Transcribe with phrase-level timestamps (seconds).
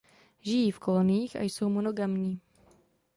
[0.43, 2.41] Žijí v koloniích a jsou monogamní.